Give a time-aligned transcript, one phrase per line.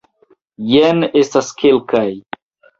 [0.69, 2.05] Jen estas kelkaj.